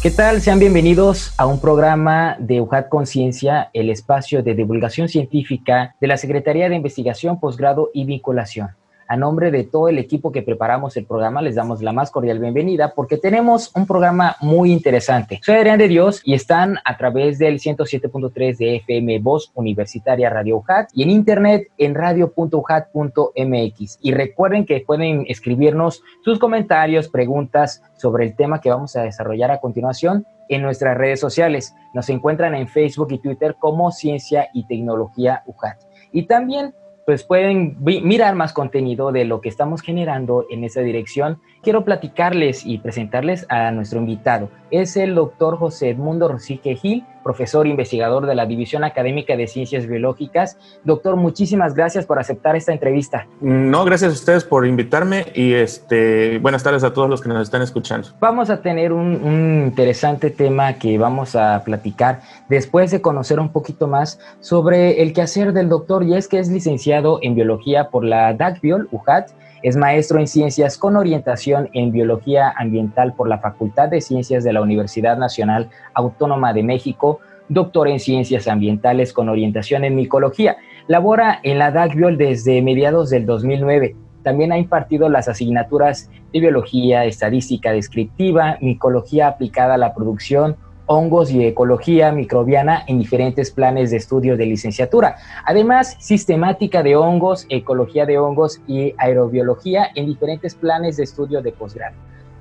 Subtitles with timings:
[0.00, 0.40] ¿Qué tal?
[0.40, 6.16] Sean bienvenidos a un programa de UJAT Conciencia, el espacio de divulgación científica de la
[6.16, 8.68] Secretaría de Investigación, Posgrado y Vinculación.
[9.10, 12.40] A nombre de todo el equipo que preparamos el programa, les damos la más cordial
[12.40, 15.40] bienvenida porque tenemos un programa muy interesante.
[15.42, 20.58] Soy Adrián de Dios y están a través del 107.3 de FM Voz Universitaria Radio
[20.58, 23.98] UJAT y en internet en radio.ujat.mx.
[24.02, 29.50] Y recuerden que pueden escribirnos sus comentarios, preguntas sobre el tema que vamos a desarrollar
[29.50, 31.74] a continuación en nuestras redes sociales.
[31.94, 35.78] Nos encuentran en Facebook y Twitter como Ciencia y Tecnología UJAT.
[36.12, 36.74] Y también
[37.08, 41.40] pues pueden mirar más contenido de lo que estamos generando en esa dirección.
[41.62, 44.50] Quiero platicarles y presentarles a nuestro invitado.
[44.70, 49.86] Es el doctor José Edmundo Rosique Gil, profesor investigador de la División Académica de Ciencias
[49.86, 50.56] Biológicas.
[50.82, 53.26] Doctor, muchísimas gracias por aceptar esta entrevista.
[53.42, 57.42] No, gracias a ustedes por invitarme y este, buenas tardes a todos los que nos
[57.42, 58.08] están escuchando.
[58.18, 63.50] Vamos a tener un, un interesante tema que vamos a platicar después de conocer un
[63.50, 68.04] poquito más sobre el quehacer del doctor y es que es licenciado en biología por
[68.04, 73.88] la DACBIOL, UJAT, es maestro en ciencias con orientación en biología ambiental por la Facultad
[73.88, 79.84] de Ciencias de la Universidad Nacional Autónoma de México, doctor en ciencias ambientales con orientación
[79.84, 80.56] en micología.
[80.86, 83.96] Labora en la DACBIOL desde mediados del 2009.
[84.22, 90.56] También ha impartido las asignaturas de biología, estadística descriptiva, micología aplicada a la producción,
[90.88, 95.16] hongos y ecología microbiana en diferentes planes de estudio de licenciatura.
[95.44, 101.52] Además, sistemática de hongos, ecología de hongos y aerobiología en diferentes planes de estudio de
[101.52, 101.94] posgrado.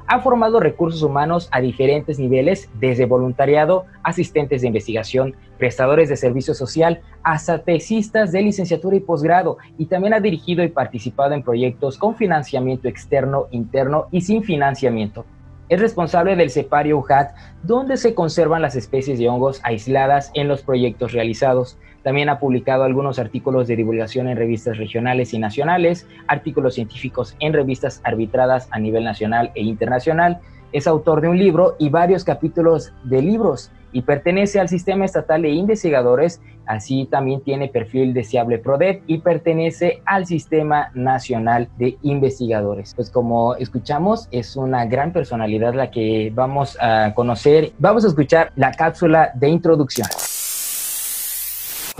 [0.10, 6.54] Ha formado recursos humanos a diferentes niveles, desde voluntariado, asistentes de investigación, prestadores de servicio
[6.54, 11.98] social, hasta tesistas de licenciatura y posgrado, y también ha dirigido y participado en proyectos
[11.98, 15.26] con financiamiento externo, interno y sin financiamiento
[15.70, 20.62] es responsable del cepario UJAT, donde se conservan las especies de hongos aisladas en los
[20.62, 21.78] proyectos realizados.
[22.04, 27.54] También ha publicado algunos artículos de divulgación en revistas regionales y nacionales, artículos científicos en
[27.54, 30.40] revistas arbitradas a nivel nacional e internacional.
[30.72, 35.42] Es autor de un libro y varios capítulos de libros y pertenece al Sistema Estatal
[35.42, 42.94] de Investigadores, así también tiene perfil deseable PRODEP y pertenece al Sistema Nacional de Investigadores.
[42.96, 47.72] Pues como escuchamos, es una gran personalidad la que vamos a conocer.
[47.80, 50.08] Vamos a escuchar la cápsula de introducción.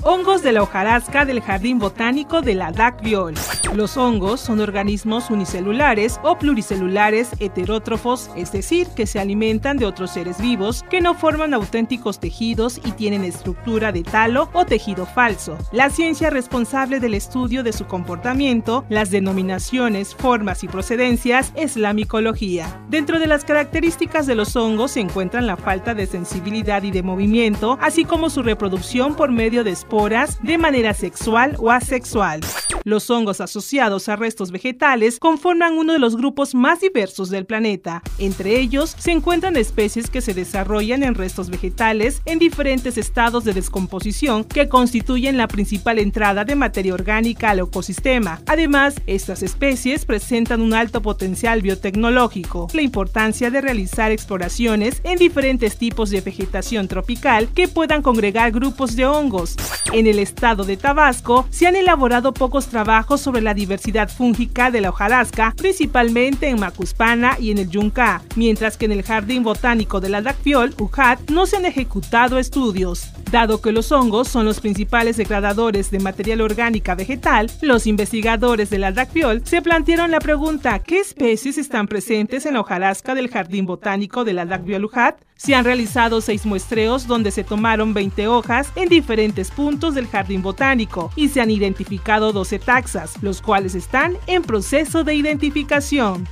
[0.04, 3.34] Hongos de la hojarasca del Jardín Botánico de la DAC-Viol.
[3.76, 10.12] Los hongos son organismos unicelulares o pluricelulares heterótrofos, es decir, que se alimentan de otros
[10.12, 15.58] seres vivos que no forman auténticos tejidos y tienen estructura de talo o tejido falso.
[15.72, 21.94] La ciencia responsable del estudio de su comportamiento, las denominaciones, formas y procedencias es la
[21.94, 22.82] micología.
[22.90, 27.04] Dentro de las características de los hongos se encuentran la falta de sensibilidad y de
[27.04, 32.42] movimiento, así como su reproducción por medio de esporas de manera sexual o asexual.
[32.84, 38.02] Los hongos asociados a restos vegetales conforman uno de los grupos más diversos del planeta.
[38.18, 43.54] Entre ellos se encuentran especies que se desarrollan en restos vegetales en diferentes estados de
[43.54, 48.42] descomposición que constituyen la principal entrada de materia orgánica al ecosistema.
[48.46, 52.68] Además, estas especies presentan un alto potencial biotecnológico.
[52.74, 58.98] La importancia de realizar exploraciones en diferentes tipos de vegetación tropical que puedan congregar grupos
[58.98, 59.56] de hongos.
[59.94, 64.82] En el estado de Tabasco se han elaborado pocos trabajos sobre la diversidad fúngica de
[64.82, 70.02] la hojarasca, principalmente en Macuspana y en el Yunca, mientras que en el Jardín Botánico
[70.02, 73.12] de la Dacfiol, UJAT, no se han ejecutado estudios.
[73.32, 78.80] Dado que los hongos son los principales degradadores de material orgánica vegetal, los investigadores de
[78.80, 83.66] la DACFIOL se plantearon la pregunta ¿qué especies están presentes en la hojarasca del Jardín
[83.66, 85.27] Botánico de la DACFIOL UJAT?
[85.38, 90.42] Se han realizado seis muestreos donde se tomaron 20 hojas en diferentes puntos del jardín
[90.42, 96.28] botánico y se han identificado 12 taxas, los cuales están en proceso de identificación.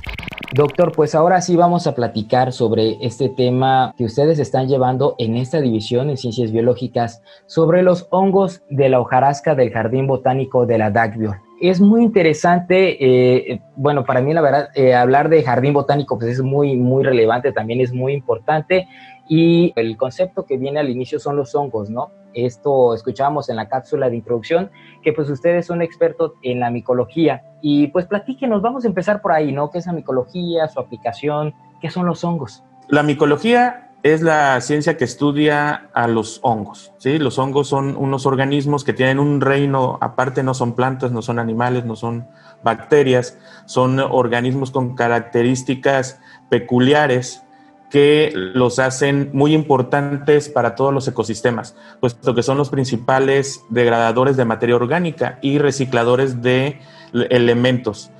[0.54, 5.36] Doctor, pues ahora sí vamos a platicar sobre este tema que ustedes están llevando en
[5.36, 10.78] esta división en ciencias biológicas sobre los hongos de la hojarasca del jardín botánico de
[10.78, 11.45] la DACBIOL.
[11.60, 12.96] Es muy interesante,
[13.52, 17.02] eh, bueno, para mí la verdad, eh, hablar de jardín botánico pues es muy, muy
[17.02, 18.86] relevante, también es muy importante
[19.28, 22.10] y el concepto que viene al inicio son los hongos, ¿no?
[22.34, 24.70] Esto escuchábamos en la cápsula de introducción,
[25.02, 27.42] que pues ustedes son expertos en la micología.
[27.62, 29.70] Y pues platíquenos, vamos a empezar por ahí, ¿no?
[29.70, 31.54] ¿Qué es la micología, su aplicación?
[31.80, 32.62] ¿Qué son los hongos?
[32.88, 36.92] La micología es la ciencia que estudia a los hongos.
[36.98, 37.18] ¿sí?
[37.18, 41.38] Los hongos son unos organismos que tienen un reino aparte, no son plantas, no son
[41.38, 42.28] animales, no son
[42.62, 47.42] bacterias, son organismos con características peculiares
[47.90, 54.36] que los hacen muy importantes para todos los ecosistemas, puesto que son los principales degradadores
[54.36, 56.80] de materia orgánica y recicladores de
[57.30, 58.10] elementos.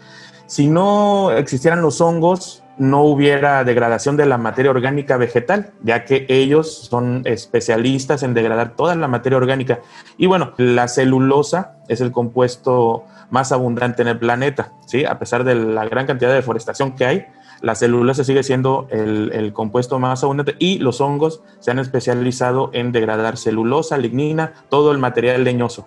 [0.46, 6.26] Si no existieran los hongos, no hubiera degradación de la materia orgánica vegetal, ya que
[6.28, 9.80] ellos son especialistas en degradar toda la materia orgánica.
[10.18, 15.04] Y bueno, la celulosa es el compuesto más abundante en el planeta, ¿sí?
[15.04, 17.26] A pesar de la gran cantidad de deforestación que hay,
[17.62, 22.70] la celulosa sigue siendo el, el, compuesto más abundante y los hongos se han especializado
[22.74, 25.86] en degradar celulosa, lignina, todo el material leñoso.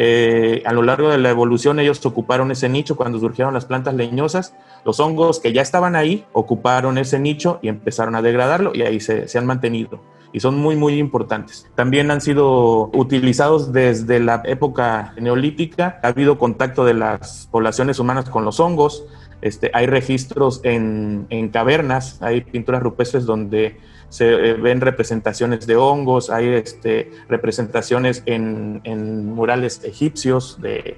[0.00, 3.94] Eh, a lo largo de la evolución ellos ocuparon ese nicho cuando surgieron las plantas
[3.94, 4.54] leñosas.
[4.84, 9.00] Los hongos que ya estaban ahí ocuparon ese nicho y empezaron a degradarlo y ahí
[9.00, 10.00] se, se han mantenido
[10.32, 11.66] y son muy, muy importantes.
[11.74, 15.98] También han sido utilizados desde la época neolítica.
[16.04, 19.04] Ha habido contacto de las poblaciones humanas con los hongos.
[19.40, 25.76] Este, hay registros en, en cavernas, hay pinturas rupestres donde se eh, ven representaciones de
[25.76, 28.80] hongos, hay este, representaciones en,
[29.34, 30.96] murales egipcios de,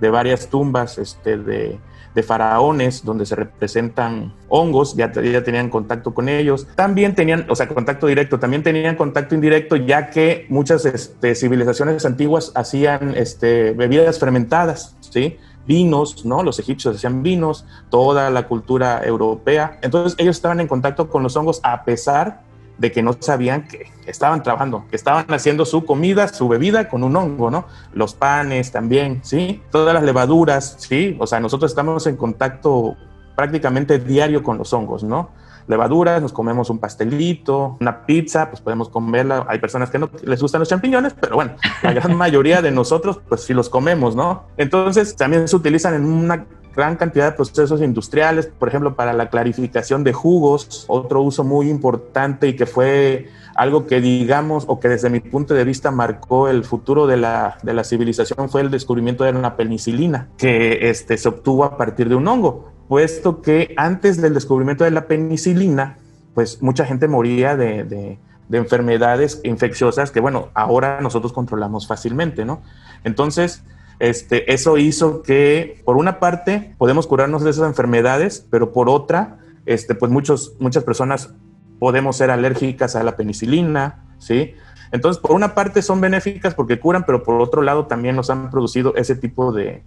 [0.00, 1.78] de varias tumbas este, de,
[2.14, 6.66] de, faraones donde se representan hongos, ya, ya, tenían contacto con ellos.
[6.74, 12.04] También tenían, o sea, contacto directo, también tenían contacto indirecto, ya que muchas este, civilizaciones
[12.04, 15.38] antiguas hacían este, bebidas fermentadas, ¿sí?
[15.66, 16.42] vinos, ¿no?
[16.42, 19.78] Los egipcios hacían vinos, toda la cultura europea.
[19.82, 22.49] Entonces ellos estaban en contacto con los hongos a pesar
[22.80, 27.04] de que no sabían que estaban trabajando, que estaban haciendo su comida, su bebida con
[27.04, 27.66] un hongo, ¿no?
[27.92, 29.62] Los panes también, ¿sí?
[29.70, 31.14] Todas las levaduras, ¿sí?
[31.20, 32.96] O sea, nosotros estamos en contacto
[33.36, 35.28] prácticamente diario con los hongos, ¿no?
[35.68, 39.44] Levaduras, nos comemos un pastelito, una pizza, pues podemos comerla.
[39.46, 43.20] Hay personas que no les gustan los champiñones, pero bueno, la gran mayoría de nosotros,
[43.28, 44.44] pues sí los comemos, ¿no?
[44.56, 49.30] Entonces, también se utilizan en una gran cantidad de procesos industriales, por ejemplo, para la
[49.30, 54.88] clarificación de jugos, otro uso muy importante y que fue algo que digamos o que
[54.88, 58.70] desde mi punto de vista marcó el futuro de la, de la civilización fue el
[58.70, 63.74] descubrimiento de una penicilina que este, se obtuvo a partir de un hongo, puesto que
[63.76, 65.98] antes del descubrimiento de la penicilina,
[66.34, 68.18] pues mucha gente moría de, de,
[68.48, 72.62] de enfermedades infecciosas que, bueno, ahora nosotros controlamos fácilmente, ¿no?
[73.04, 73.62] Entonces,
[74.00, 79.38] este, eso hizo que, por una parte, podemos curarnos de esas enfermedades, pero por otra,
[79.66, 81.34] este, pues muchos, muchas personas
[81.78, 84.54] podemos ser alérgicas a la penicilina, ¿sí?
[84.90, 88.50] Entonces, por una parte son benéficas porque curan, pero por otro lado también nos han
[88.50, 89.82] producido ese tipo de,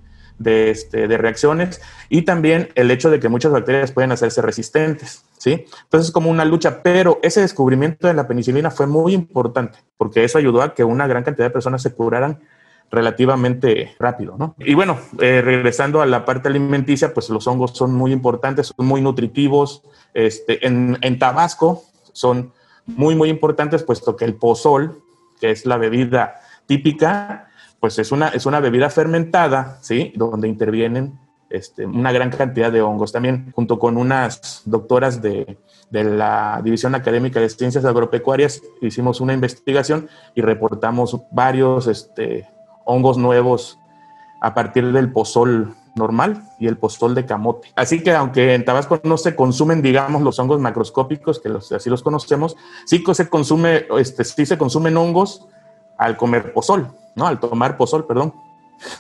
[0.46, 5.66] este, de reacciones y también el hecho de que muchas bacterias pueden hacerse resistentes, ¿sí?
[5.86, 10.24] Entonces es como una lucha, pero ese descubrimiento de la penicilina fue muy importante porque
[10.24, 12.40] eso ayudó a que una gran cantidad de personas se curaran
[12.92, 14.56] relativamente rápido, ¿no?
[14.60, 18.86] Y bueno, eh, regresando a la parte alimenticia, pues los hongos son muy importantes, son
[18.86, 19.84] muy nutritivos.
[20.14, 22.54] Este, en, en Tabasco son
[22.86, 25.02] muy, muy importantes, puesto que el pozol,
[25.40, 27.50] que es la bebida típica,
[27.80, 30.14] pues es una, es una bebida fermentada, ¿sí?
[30.16, 31.20] Donde intervienen
[31.50, 33.12] este, una gran cantidad de hongos.
[33.12, 35.58] También junto con unas doctoras de,
[35.90, 42.48] de, la División Académica de Ciencias Agropecuarias hicimos una investigación y reportamos varios este,
[42.86, 43.80] hongos nuevos
[44.42, 47.70] a partir del pozol normal y el pozol de camote.
[47.76, 52.04] Así que aunque en Tabasco no se consumen, digamos, los hongos macroscópicos, que así los
[52.04, 55.48] conocemos, sí se consume, este, sí se consumen hongos
[55.98, 57.28] al comer pozol, ¿no?
[57.28, 58.34] Al tomar pozol, perdón.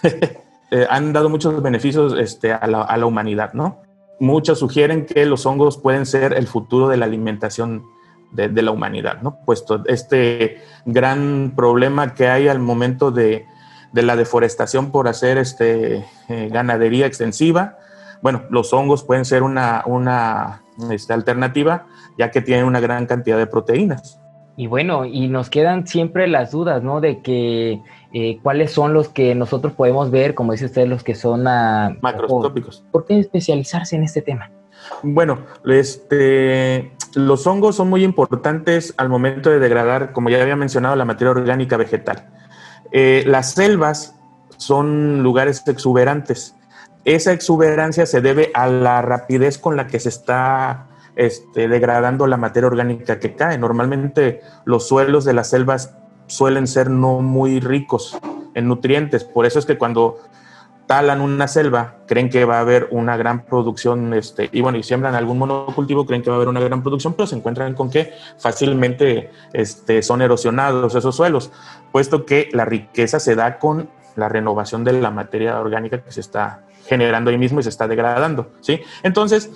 [0.03, 3.81] eh, han dado muchos beneficios este, a, la, a la humanidad, ¿no?
[4.19, 7.83] Muchos sugieren que los hongos pueden ser el futuro de la alimentación
[8.31, 9.39] de, de, la humanidad, ¿no?
[9.45, 13.45] Puesto este gran problema que hay al momento de,
[13.93, 17.77] de la deforestación por hacer este, eh, ganadería extensiva.
[18.21, 21.85] Bueno, los hongos pueden ser una, una este, alternativa
[22.17, 24.19] ya que tienen una gran cantidad de proteínas.
[24.55, 27.01] Y bueno, y nos quedan siempre las dudas, ¿no?
[27.01, 27.81] De que
[28.13, 32.83] eh, cuáles son los que nosotros podemos ver, como dice usted, los que son macroscópicos.
[32.91, 34.51] ¿Por qué especializarse en este tema?
[35.01, 40.95] Bueno, este, los hongos son muy importantes al momento de degradar, como ya había mencionado,
[40.95, 42.29] la materia orgánica vegetal.
[42.93, 44.15] Eh, las selvas
[44.57, 46.55] son lugares exuberantes.
[47.05, 52.38] Esa exuberancia se debe a la rapidez con la que se está este, degradando la
[52.38, 53.57] materia orgánica que cae.
[53.57, 55.97] Normalmente los suelos de las selvas
[56.27, 58.17] suelen ser no muy ricos
[58.53, 59.23] en nutrientes.
[59.23, 60.19] Por eso es que cuando
[60.85, 64.83] talan una selva, creen que va a haber una gran producción, este, y bueno, y
[64.83, 67.89] siembran algún monocultivo, creen que va a haber una gran producción, pero se encuentran con
[67.89, 71.51] que fácilmente este, son erosionados esos suelos,
[71.93, 76.21] puesto que la riqueza se da con la renovación de la materia orgánica que se
[76.21, 78.81] está generando ahí mismo y se está degradando, ¿sí?
[79.03, 79.51] Entonces,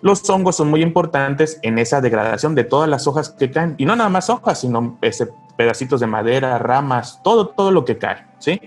[0.00, 3.84] los hongos son muy importantes en esa degradación de todas las hojas que caen, y
[3.84, 8.24] no nada más hojas, sino ese, pedacitos de madera, ramas, todo, todo lo que cae,
[8.38, 8.60] ¿sí?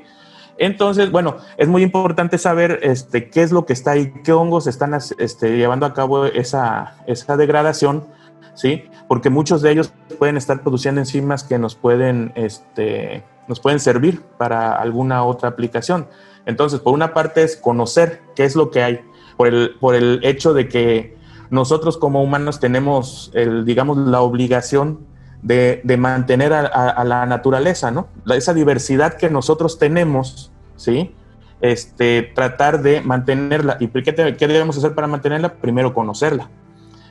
[0.58, 4.68] Entonces, bueno, es muy importante saber este, qué es lo que está ahí, qué hongos
[4.68, 8.06] están este, llevando a cabo esa, esa degradación,
[8.54, 8.86] ¿sí?
[9.08, 14.22] Porque muchos de ellos pueden estar produciendo enzimas que nos pueden, este, nos pueden servir
[14.38, 16.08] para alguna otra aplicación.
[16.46, 19.02] Entonces, por una parte es conocer qué es lo que hay,
[19.38, 21.18] por el, por el hecho de que
[21.50, 25.00] nosotros como humanos tenemos, el, digamos, la obligación
[25.42, 28.08] de, mantener a, la naturaleza, ¿no?
[28.34, 31.14] Esa diversidad que nosotros tenemos, ¿sí?
[31.62, 33.78] Este, tratar de mantenerla.
[33.80, 35.54] ¿Y qué, qué debemos hacer para mantenerla?
[35.56, 36.50] Primero conocerla.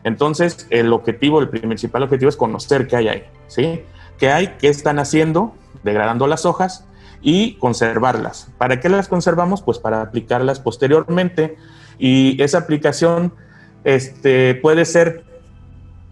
[0.04, 3.82] Entonces, el objetivo, el principal objetivo es conocer qué hay ahí, ¿sí?
[4.18, 4.54] ¿Qué hay?
[4.58, 5.54] ¿Qué están haciendo?
[5.82, 6.86] Degradando las hojas
[7.22, 8.48] y conservarlas.
[8.58, 9.62] ¿Para qué las conservamos?
[9.62, 11.56] Pues para aplicarlas posteriormente
[11.98, 13.32] y esa aplicación
[13.84, 15.24] este, puede ser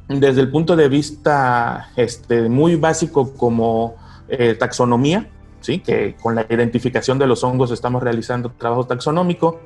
[0.08, 3.96] desde el punto de vista este, muy básico como
[4.28, 5.28] eh, taxonomía,
[5.60, 5.78] ¿sí?
[5.80, 9.60] que con la identificación de los hongos estamos realizando trabajo taxonómico,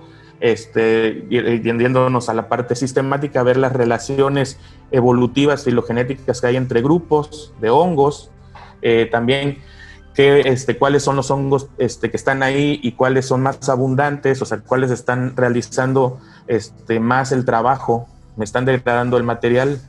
[0.45, 4.61] este, yéndonos a la parte sistemática, ver las relaciones
[4.91, 8.31] evolutivas filogenéticas que hay entre grupos de hongos,
[8.83, 9.63] eh, también
[10.15, 14.45] este, cuáles son los hongos este, que están ahí y cuáles son más abundantes, o
[14.45, 19.81] sea, cuáles están realizando este, más el trabajo, me están degradando el material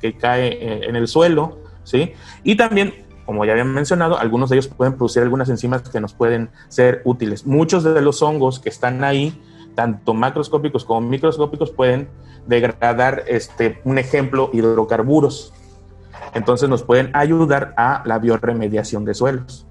[0.00, 2.14] que cae en el suelo, ¿sí?
[2.42, 2.94] Y también,
[3.26, 7.00] como ya habían mencionado, algunos de ellos pueden producir algunas enzimas que nos pueden ser
[7.04, 7.46] útiles.
[7.46, 9.40] Muchos de los hongos que están ahí,
[9.74, 12.08] tanto macroscópicos como microscópicos, pueden
[12.46, 15.52] degradar, este, un ejemplo, hidrocarburos.
[16.34, 19.66] Entonces nos pueden ayudar a la bioremediación de suelos.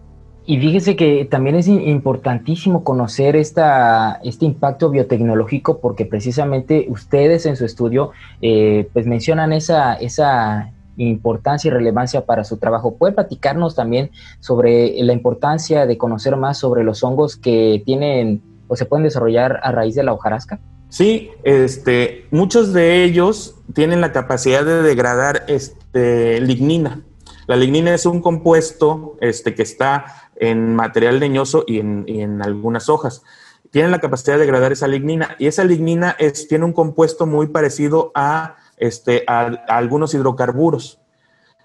[0.45, 7.55] Y fíjese que también es importantísimo conocer esta, este impacto biotecnológico porque precisamente ustedes en
[7.55, 12.95] su estudio eh, pues mencionan esa, esa importancia y relevancia para su trabajo.
[12.95, 18.77] ¿Puede platicarnos también sobre la importancia de conocer más sobre los hongos que tienen o
[18.77, 20.59] se pueden desarrollar a raíz de la hojarasca?
[20.87, 27.03] Sí, este, muchos de ellos tienen la capacidad de degradar este, lignina.
[27.47, 33.23] La lignina es un compuesto este, que está en material leñoso y en, algunas hojas.
[33.71, 37.47] Tienen la capacidad de degradar esa lignina y esa lignina es, tiene un compuesto muy
[37.47, 40.99] parecido a, este, a, algunos hidrocarburos.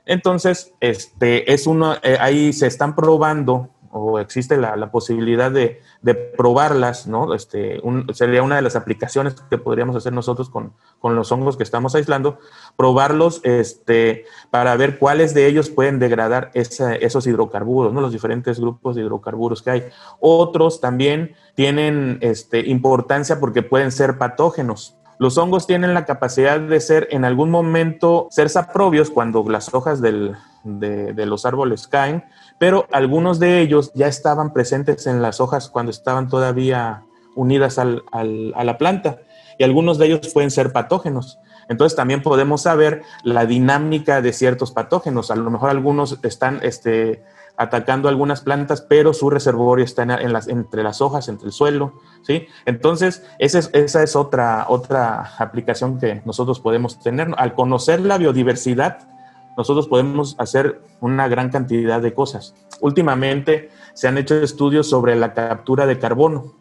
[0.06, 5.80] Entonces, este, es uno, eh, ahí se están probando o existe la, posibilidad de,
[6.12, 7.32] probarlas, ¿no?
[7.32, 7.80] Este,
[8.12, 12.38] sería una de las aplicaciones que podríamos hacer nosotros con, los hongos que estamos aislando,
[12.76, 18.02] probarlos este, para ver cuáles de ellos pueden degradar esos hidrocarburos, ¿no?
[18.02, 19.84] Los diferentes grupos de hidrocarburos que hay.
[20.20, 24.99] Otros también tienen este, importancia porque pueden ser patógenos.
[25.18, 30.02] Los hongos tienen la capacidad de ser en algún momento, ser saprobios cuando las hojas
[30.02, 30.34] de,
[30.64, 32.25] de los árboles caen,
[32.58, 38.04] pero algunos de ellos ya estaban presentes en las hojas cuando estaban todavía unidas al,
[38.12, 39.18] a la planta
[39.58, 41.38] y algunos de ellos pueden ser patógenos.
[41.68, 45.30] Entonces también podemos saber la dinámica de ciertos patógenos.
[45.30, 47.23] A lo mejor algunos están este,
[47.56, 51.94] atacando algunas plantas, pero su reservorio está en las, entre las hojas, entre el suelo.
[52.23, 52.46] ¿sí?
[52.66, 57.28] Entonces, esa es, esa es otra, otra aplicación que nosotros podemos tener.
[57.37, 59.13] Al conocer la biodiversidad,
[59.56, 62.54] nosotros podemos hacer una gran cantidad de cosas.
[62.80, 66.54] Últimamente se han hecho estudios sobre la captura de carbono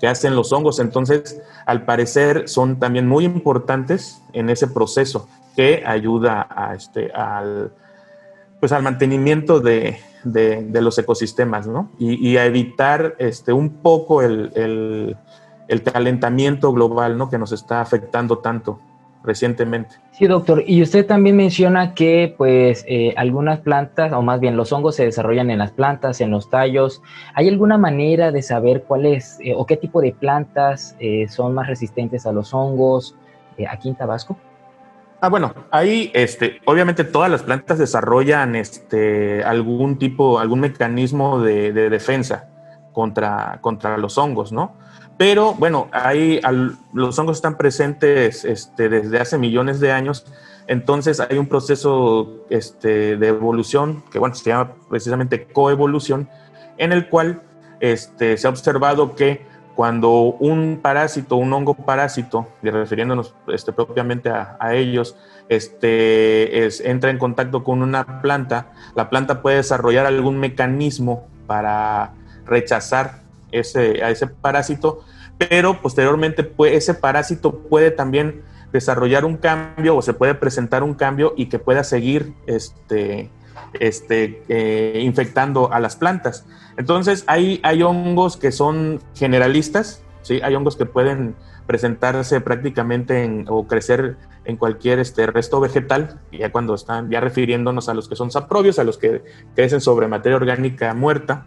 [0.00, 5.84] que hacen los hongos, entonces al parecer son también muy importantes en ese proceso que
[5.86, 7.72] ayuda a este, al,
[8.60, 11.90] pues al mantenimiento de, los ecosistemas, ¿no?
[11.98, 14.50] Y, a evitar este, un poco el,
[15.68, 17.28] el, calentamiento global, ¿no?
[17.28, 18.80] Que nos está afectando tanto
[19.24, 19.96] recientemente.
[20.12, 20.62] Sí, doctor.
[20.66, 25.04] Y usted también menciona que, pues, eh, algunas plantas, o más bien los hongos se
[25.04, 27.02] desarrollan en las plantas, en los tallos.
[27.34, 31.66] ¿Hay alguna manera de saber cuáles eh, o qué tipo de plantas eh, son más
[31.66, 33.16] resistentes a los hongos
[33.68, 34.36] aquí en Tabasco?
[35.20, 41.72] Ah, bueno, ahí, este, obviamente todas las plantas desarrollan, este, algún tipo, algún mecanismo de,
[41.72, 42.50] de defensa
[42.92, 44.74] contra, contra los hongos, ¿no?
[45.16, 45.88] Pero bueno,
[46.92, 50.26] los hongos están presentes este, desde hace millones de años,
[50.66, 56.28] entonces hay un proceso este, de evolución que bueno, se llama precisamente coevolución,
[56.78, 57.42] en el cual
[57.80, 63.34] este, se ha observado que cuando un parásito, un hongo parásito, y refiriéndonos
[63.74, 65.16] propiamente a, ellos,
[65.48, 72.12] entra en contacto con una planta, la planta puede desarrollar algún mecanismo para
[72.46, 73.23] rechazar
[73.58, 75.04] ese, a ese parásito,
[75.38, 78.42] pero posteriormente ese parásito puede también
[78.72, 83.30] desarrollar un cambio o se puede presentar un cambio y que pueda seguir este,
[83.80, 86.46] este, eh, infectando a las plantas.
[86.76, 90.40] Entonces hay, hay hongos que son generalistas, ¿sí?
[90.42, 96.74] hay hongos que pueden presentarse prácticamente o crecer en cualquier este, resto vegetal, ya cuando
[96.74, 99.22] están ya refiriéndonos a los que son saprobios, a los que
[99.54, 101.46] crecen sobre materia orgánica muerta.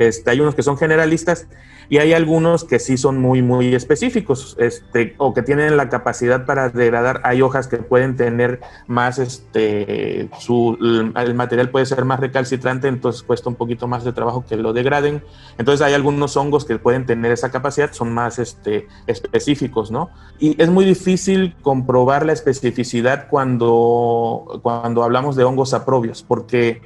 [0.00, 1.46] Este, hay unos que son generalistas
[1.90, 6.46] y hay algunos que sí son muy, muy específicos, este, o que tienen la capacidad
[6.46, 7.20] para degradar.
[7.22, 13.50] Hay hojas que pueden tener más, este, el material puede ser más recalcitrante, entonces cuesta
[13.50, 15.22] un poquito más de trabajo que lo degraden.
[15.58, 20.08] Entonces hay algunos hongos que pueden tener esa capacidad, son más específicos, ¿no?
[20.38, 26.80] Y es muy difícil comprobar la especificidad cuando, cuando hablamos de hongos aprobios, porque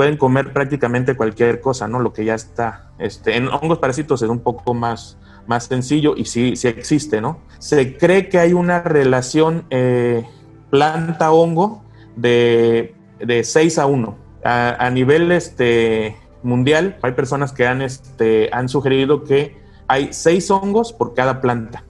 [0.00, 2.00] pueden comer prácticamente cualquier cosa, ¿no?
[2.00, 2.90] Lo que ya está.
[2.98, 7.42] Este, en hongos parásitos es un poco más, más sencillo y sí, sí existe, ¿no?
[7.58, 10.24] Se cree que hay una relación eh,
[10.70, 11.84] planta-hongo
[12.16, 14.16] de, de 6 a 1.
[14.42, 20.94] A, nivel este, mundial, hay personas que han, este, han sugerido que hay 6 hongos
[20.94, 21.84] por cada planta,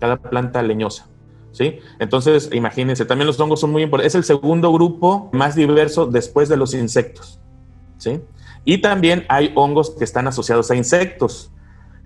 [0.00, 1.06] cada planta leñosa.
[1.50, 1.80] ¿Sí?
[1.98, 4.14] Entonces, imagínense, también los hongos son muy importantes.
[4.14, 7.41] Es el segundo grupo más diverso después de los insectos.
[8.64, 11.50] Y también hay hongos que están asociados a insectos.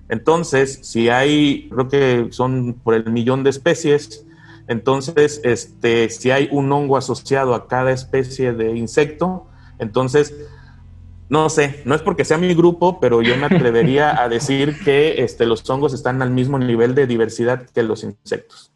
[0.09, 4.25] Entonces, si hay, creo que son por el millón de especies,
[4.69, 9.47] entonces, este, si hay un hongo asociado a cada especie de insecto,
[9.79, 10.35] entonces,
[11.29, 15.23] no sé, no es porque sea mi grupo, pero yo me atrevería a decir que
[15.23, 18.73] este, los hongos están al mismo nivel de diversidad que los insectos,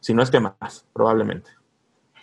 [0.00, 1.50] si no es que más, probablemente.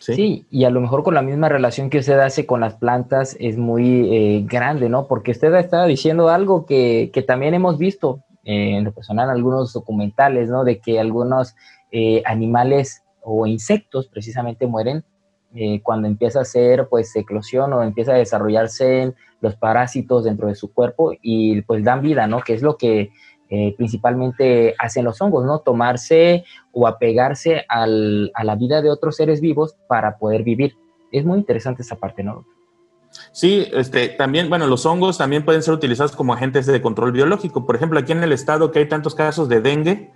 [0.02, 0.48] ¿Sí?
[0.50, 3.58] y a lo mejor con la misma relación que usted hace con las plantas es
[3.58, 5.08] muy eh, grande, ¿no?
[5.08, 10.50] Porque usted estaba diciendo algo que, también hemos visto eh, en lo personal algunos documentales,
[10.50, 10.64] ¿no?
[10.64, 11.56] De que algunos
[11.92, 15.04] eh, animales o insectos precisamente mueren
[15.84, 20.74] cuando empieza a hacer pues eclosión o empieza a desarrollarse los parásitos dentro de su
[20.74, 22.40] cuerpo y pues dan vida, ¿no?
[22.40, 23.12] Que es lo que
[23.54, 25.60] eh, principalmente hacen los hongos, ¿no?
[25.60, 30.78] Tomarse o apegarse al, a la vida de otros seres vivos para poder vivir.
[31.12, 32.46] Es muy interesante esa parte, ¿no?
[33.34, 37.66] Sí, este, también, bueno, los hongos también pueden ser utilizados como agentes de control biológico.
[37.66, 40.12] Por ejemplo, aquí en el estado que hay tantos casos de dengue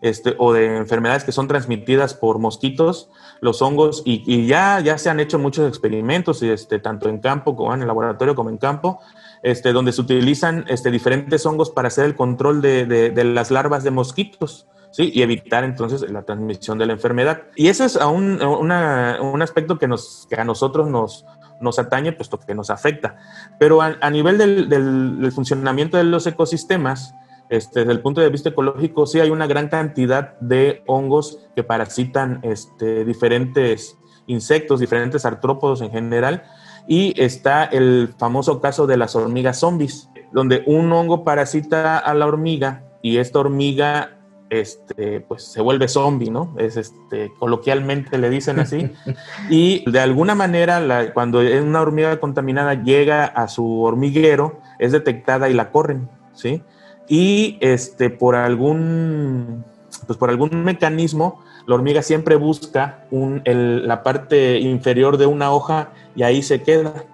[0.00, 5.10] este, o de enfermedades que son transmitidas por mosquitos, los hongos, y, ya, ya se
[5.10, 9.00] han hecho muchos experimentos, este, tanto en campo como en el laboratorio como en campo,
[9.42, 13.90] este, donde se utilizan este, diferentes hongos para hacer el control de, las larvas de
[13.90, 14.66] mosquitos.
[14.98, 17.42] y evitar entonces la transmisión de la enfermedad.
[17.56, 21.24] Y eso es un, un aspecto que, a nosotros nos,
[21.60, 23.16] nos atañe, puesto que nos afecta.
[23.58, 27.14] Pero a, nivel del, del, funcionamiento de los ecosistemas,
[27.50, 31.64] este, desde el punto de vista ecológico, sí hay una gran cantidad de hongos que
[31.64, 36.44] parasitan este, diferentes insectos, diferentes artrópodos en general,
[36.86, 42.26] y está el famoso caso de las hormigas zombies, donde un hongo parasita a la
[42.26, 46.54] hormiga y esta hormiga este, pues se vuelve zombie, ¿no?
[46.58, 48.90] Es este, coloquialmente le dicen así.
[49.48, 55.54] y de alguna manera, cuando una hormiga contaminada llega a su hormiguero, es detectada y
[55.54, 56.62] la corren, ¿sí?
[57.08, 59.64] Y este, por algún,
[60.06, 66.22] pues por algún mecanismo, la hormiga siempre busca la parte inferior de una hoja y
[66.22, 67.04] ahí se queda.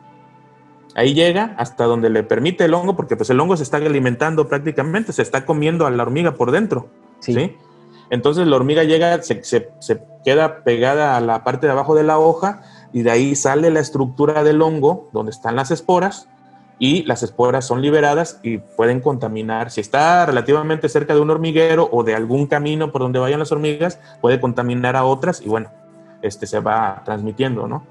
[0.94, 4.48] Ahí llega hasta donde le permite el hongo, porque pues el hongo se está alimentando
[4.48, 6.88] prácticamente, se está comiendo a la hormiga por dentro.
[7.20, 7.56] Sí.
[8.08, 12.18] Entonces la hormiga llega, se, se, queda pegada a la parte de abajo de la
[12.18, 16.28] hoja y de ahí sale la estructura del hongo, donde están las esporas,
[16.78, 19.70] y las esporas son liberadas y pueden contaminar.
[19.70, 23.52] Si está relativamente cerca de un hormiguero o de algún camino por donde vayan las
[23.52, 25.70] hormigas, puede contaminar a otras y bueno,
[26.22, 27.84] este se va transmitiendo, ¿no?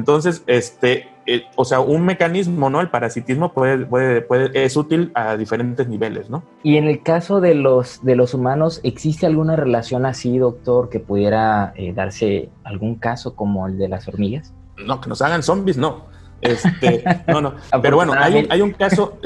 [0.00, 2.80] Entonces, este, eh, o sea, un mecanismo, ¿no?
[2.80, 6.42] El parasitismo puede, puede, puede, es útil a diferentes niveles, ¿no?
[6.62, 11.00] Y en el caso de los, de los humanos, ¿existe alguna relación así, doctor, que
[11.00, 14.54] pudiera eh, darse algún caso como el de las hormigas?
[14.78, 16.06] No, que nos hagan zombies, no.
[16.40, 17.54] Este, no, no.
[17.82, 19.18] Pero bueno, hay, hay un caso,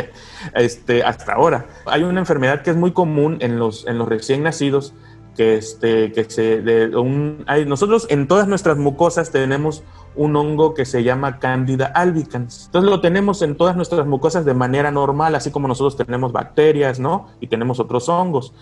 [0.54, 4.44] este, hasta ahora, hay una enfermedad que es muy común en los, en los recién
[4.44, 4.94] nacidos,
[5.36, 9.82] que, este, que se, de un, hay, nosotros en todas nuestras mucosas tenemos
[10.16, 12.66] un hongo que se llama Candida albicans.
[12.66, 16.98] Entonces lo tenemos en todas nuestras mucosas de manera normal, así como nosotros tenemos bacterias,
[16.98, 17.28] ¿no?
[17.40, 18.52] Y tenemos otros hongos.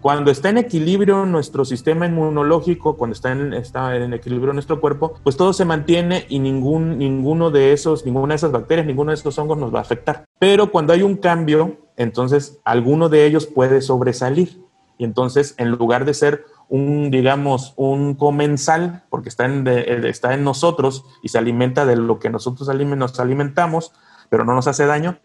[0.00, 5.14] Cuando está en equilibrio nuestro sistema inmunológico, cuando está en, está en equilibrio nuestro cuerpo,
[5.22, 9.16] pues todo se mantiene y ningún, ninguno de esos, ninguna de esas bacterias, ninguno de
[9.16, 10.24] esos hongos nos va a afectar.
[10.38, 14.60] Pero cuando hay un cambio, entonces alguno de ellos puede sobresalir.
[14.98, 20.44] Y entonces, en lugar de ser un, digamos, un comensal, porque está en, está en
[20.44, 23.92] nosotros y se alimenta de lo que nosotros nos alimentamos,
[24.28, 25.18] pero no nos hace daño,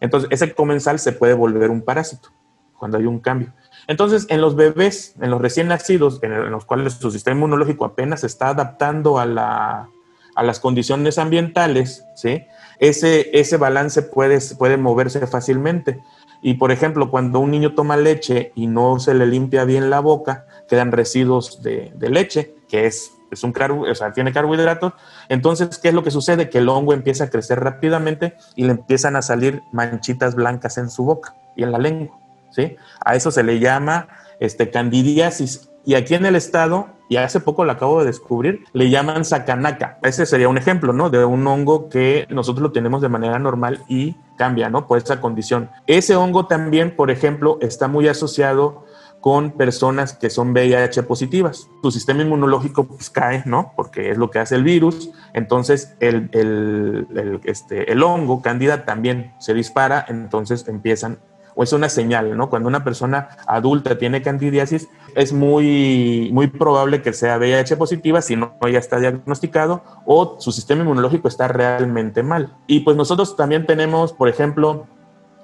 [0.00, 2.30] entonces ese comensal se puede volver un parásito
[2.78, 3.52] cuando hay un cambio.
[3.86, 8.20] Entonces, en los bebés, en los recién nacidos, en, los cuales su sistema inmunológico apenas
[8.20, 9.88] se está adaptando a, la,
[10.34, 12.44] a las condiciones ambientales, ¿sí?
[12.78, 16.00] ese, ese balance puede, puede moverse fácilmente.
[16.46, 20.00] Y, por ejemplo, cuando un niño toma leche y no se le limpia bien la
[20.00, 24.92] boca, quedan residuos de, leche, que es, es un carbo, o sea, tiene carbohidratos.
[25.30, 26.50] Entonces, ¿qué es lo que sucede?
[26.50, 30.90] Que el hongo empieza a crecer rápidamente y le empiezan a salir manchitas blancas en
[30.90, 32.14] su boca y en la lengua.
[32.50, 32.76] ¿sí?
[33.02, 35.70] A eso se le llama este, candidiasis.
[35.86, 39.98] Y aquí en el estado, y hace poco lo acabo de descubrir, le llaman sacanaca.
[40.02, 41.10] Ese sería un ejemplo, ¿no?
[41.10, 44.86] De un hongo que nosotros lo tenemos de manera normal y cambia, ¿no?
[44.86, 45.70] Por esa condición.
[45.86, 48.84] Ese hongo también, por ejemplo, está muy asociado
[49.20, 51.68] con personas que son VIH positivas.
[51.82, 53.72] Su sistema inmunológico pues, cae, ¿no?
[53.74, 55.10] Porque es lo que hace el virus.
[55.32, 60.04] Entonces, el, el, este, el hongo, cándida, también se dispara.
[60.08, 61.20] Entonces, empiezan
[61.54, 62.50] o es una señal, ¿no?
[62.50, 68.36] Cuando una persona adulta tiene candidiasis, es muy, muy probable que sea VIH positiva si
[68.36, 72.56] no ya está diagnosticado o su sistema inmunológico está realmente mal.
[72.66, 74.86] Y pues nosotros también tenemos, por ejemplo,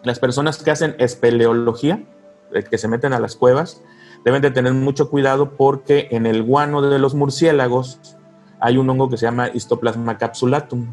[0.03, 2.03] las personas que hacen espeleología,
[2.53, 3.83] eh, que se meten a las cuevas,
[4.25, 8.17] deben de tener mucho cuidado porque en el guano de los murciélagos
[8.61, 10.89] hay un hongo que se llama Histoplasma capsulatum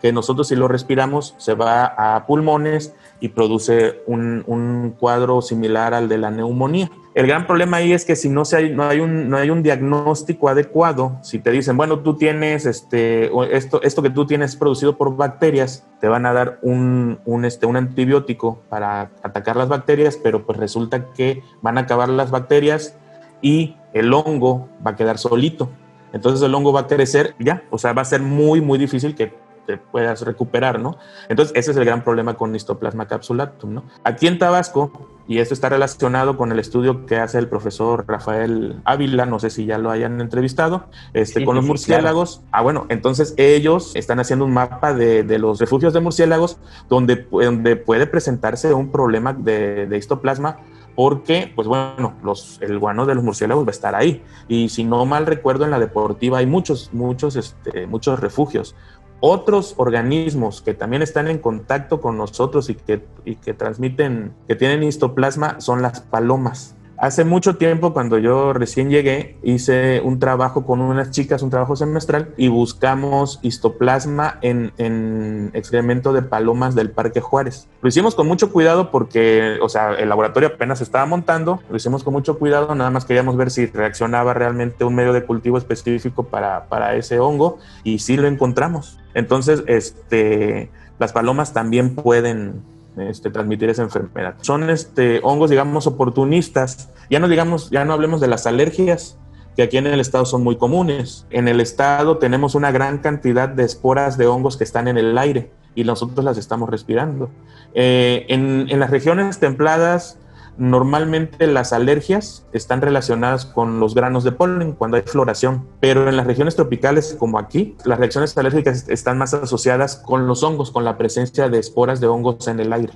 [0.00, 6.08] que nosotros si lo respiramos se va a pulmones y produce un, cuadro similar al
[6.08, 6.90] de la neumonía.
[7.18, 9.64] El gran problema ahí es que si no, se no, hay un, no hay un
[9.64, 14.96] diagnóstico adecuado, si te dicen, bueno, tú tienes este, esto, esto que tú tienes producido
[14.96, 20.16] por bacterias, te van a dar un, un, este, un antibiótico para atacar las bacterias,
[20.16, 22.96] pero pues resulta que van a acabar las bacterias
[23.42, 25.70] y el hongo va a quedar solito.
[26.12, 29.16] Entonces el hongo va a crecer ya, o sea, va a ser muy, muy difícil
[29.16, 29.34] que
[29.68, 30.96] te puedas recuperar, ¿no?
[31.28, 33.84] Entonces, ese es el gran problema con Histoplasma capsulatum, ¿no?
[34.02, 38.80] Aquí en Tabasco, y esto está relacionado con el estudio que hace el profesor Rafael
[38.86, 42.40] Ávila, no sé si ya lo hayan entrevistado, este, con los murciélagos.
[42.50, 46.56] Ah, bueno, entonces ellos están haciendo un mapa de, de los refugios de murciélagos
[46.88, 50.60] donde, donde puede presentarse un problema de, de histoplasma
[50.98, 54.20] porque, pues bueno, los, el guano de los murciélagos va a estar ahí.
[54.48, 58.74] Y si no mal recuerdo, en la deportiva hay muchos, muchos, este, muchos refugios.
[59.20, 64.54] Otros organismos que también están en contacto con nosotros y que, y que transmiten, que
[64.54, 66.76] tienen histoplasma, son las palomas.
[66.98, 71.76] Hace mucho tiempo, cuando yo recién llegué, hice un trabajo con unas chicas, un trabajo
[71.76, 77.68] semestral, y buscamos histoplasma en, en, excremento de palomas del Parque Juárez.
[77.82, 82.02] Lo hicimos con mucho cuidado porque, o sea, el laboratorio apenas estaba montando, lo hicimos
[82.02, 86.24] con mucho cuidado, nada más queríamos ver si reaccionaba realmente un medio de cultivo específico
[86.24, 88.98] para, para ese hongo, y sí lo encontramos.
[89.14, 92.60] Entonces, este, las palomas también pueden
[93.00, 94.34] este, transmitir esa enfermedad.
[94.40, 96.90] Son este, hongos, digamos, oportunistas.
[97.10, 99.18] Ya no digamos, ya no hablemos de las alergias,
[99.56, 101.26] que aquí en el estado son muy comunes.
[101.30, 105.16] En el estado tenemos una gran cantidad de esporas de hongos que están en el
[105.18, 107.30] aire y nosotros las estamos respirando.
[107.74, 110.18] Eh, en, en las regiones templadas
[110.58, 116.16] Normalmente las alergias están relacionadas con los granos de polen cuando hay floración, pero en
[116.16, 120.84] las regiones tropicales como aquí, las reacciones alérgicas están más asociadas con los hongos, con
[120.84, 122.92] la presencia de esporas de hongos en el aire.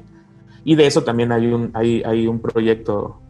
[0.64, 3.20] Y de eso también hay un, hay, hay un proyecto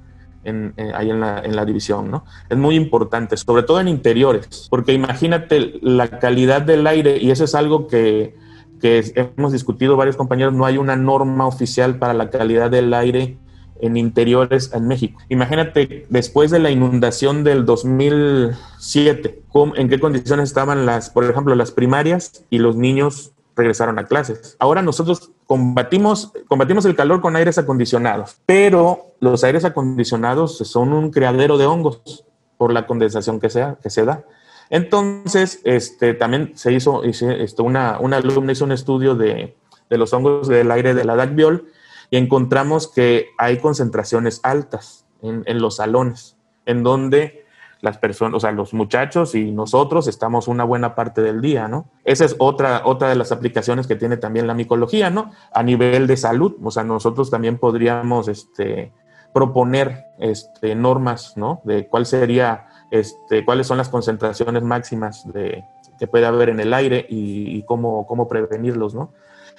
[0.45, 2.25] en, en, ahí en la, en la, división, ¿no?
[2.49, 7.45] Es muy importante, sobre todo en interiores, porque imagínate la calidad del aire, y eso
[7.45, 8.35] es algo que,
[8.81, 13.37] que hemos discutido varios compañeros, no hay una norma oficial para la calidad del aire
[13.83, 15.21] en interiores en México.
[15.29, 19.43] Imagínate, después de la inundación del 2007,
[19.75, 24.57] ¿en qué condiciones estaban las, por ejemplo, las primarias y los niños regresaron a clases?
[24.61, 31.11] Ahora nosotros combatimos, combatimos el calor con aires acondicionados, pero los aires acondicionados son un
[31.11, 32.25] criadero de hongos
[32.57, 34.25] por la condensación que, sea, que se da.
[34.71, 39.57] Entonces, este, también se hizo, este, una, una alumna hizo un estudio de,
[39.91, 41.67] de los hongos del aire de la DACBIOL
[42.13, 47.47] y encontramos que hay concentraciones altas en, los salones, en donde
[47.81, 51.89] las personas, o sea, los muchachos y nosotros estamos una buena parte del día, ¿no?
[52.05, 55.31] Esa es otra, otra de las aplicaciones que tiene también la micología, ¿no?
[55.55, 58.93] A nivel de salud, o sea, nosotros también podríamos este,
[59.33, 61.63] proponer este, normas, ¿no?
[61.65, 65.65] De cuál sería, este, cuáles son las concentraciones máximas de,
[65.99, 69.15] que puede haber en el aire y, cómo, cómo prevenirlos, ¿no?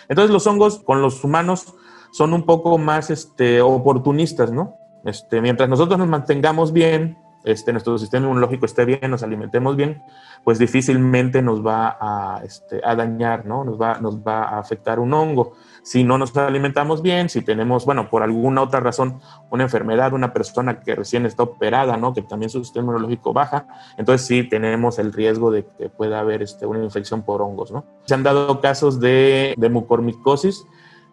[0.08, 1.74] Entonces los hongos con los humanos
[2.14, 4.78] son un poco más este, oportunistas, ¿no?
[5.04, 10.04] Este, mientras nosotros nos mantengamos bien, este, nuestro sistema inmunológico esté bien, nos alimentemos bien,
[10.44, 13.64] pues difícilmente nos va a, este, a dañar, ¿no?
[13.64, 15.54] Nos va, nos va a afectar un hongo.
[15.82, 20.34] Si no nos alimentamos bien, si tenemos, bueno, por alguna otra razón, una enfermedad, una
[20.34, 22.14] persona que recién está operada, ¿no?
[22.14, 23.66] Que también su sistema inmunológico baja,
[23.98, 27.86] entonces sí tenemos el riesgo de que pueda haber este, una infección por hongos, ¿no?
[28.06, 30.64] Se han dado casos de, de mucormicosis,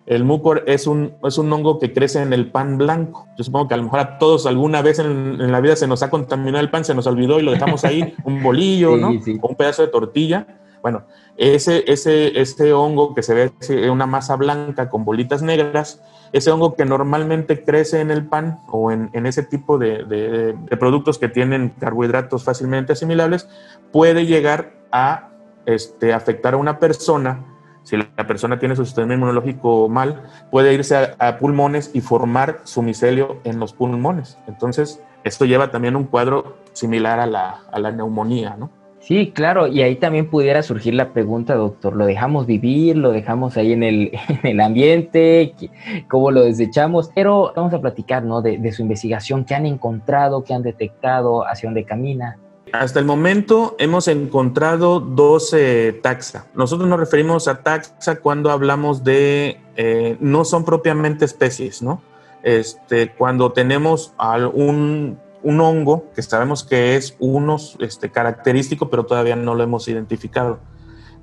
[0.07, 3.27] el mucor es un, es un hongo que crece en el pan blanco.
[3.37, 6.03] Yo supongo que a lo mejor a todos alguna vez en, la vida se nos
[6.03, 9.11] ha contaminado el pan, se nos olvidó y lo dejamos ahí, un bolillo, ¿no?
[9.11, 10.47] O un pedazo de tortilla.
[10.83, 11.05] Bueno,
[11.37, 16.75] ese, ese, ese hongo que se ve una masa blanca con bolitas negras, ese hongo
[16.75, 21.19] que normalmente crece en el pan o en, en ese tipo de, de, de, productos
[21.19, 23.49] que tienen carbohidratos fácilmente asimilables,
[23.93, 25.31] puede llegar a
[25.67, 27.45] este, afectar a una persona
[27.90, 30.22] si la persona tiene su sistema inmunológico mal,
[30.53, 34.38] puede irse a, pulmones y formar su micelio en los pulmones.
[34.46, 38.70] Entonces, esto lleva también un cuadro similar a la, a la neumonía, ¿no?
[39.00, 42.96] Sí, claro, y ahí también pudiera surgir la pregunta, doctor, ¿lo dejamos vivir?
[42.96, 45.55] ¿Lo dejamos ahí en el, en el ambiente?
[46.09, 47.11] ¿Cómo lo desechamos?
[47.12, 48.40] Pero vamos a platicar, ¿no?
[48.40, 52.38] De, de su investigación, qué han encontrado, qué han detectado, hacia dónde camina.
[52.72, 56.46] Hasta el momento hemos encontrado 12 taxa.
[56.54, 62.02] Nosotros nos referimos a taxa cuando hablamos de, eh, no son propiamente especies, ¿no?
[62.42, 64.14] Este, cuando tenemos
[64.54, 69.88] un, un hongo que sabemos que es unos este, característico, pero todavía no lo hemos
[69.88, 70.61] identificado.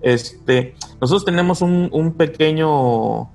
[0.02, 3.32] Este, nosotros tenemos un, un pequeño